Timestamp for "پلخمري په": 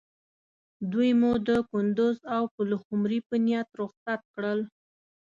2.55-3.35